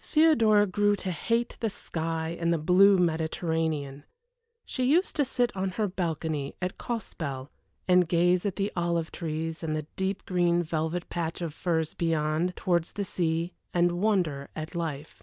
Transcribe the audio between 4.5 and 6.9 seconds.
She used to sit on her balcony at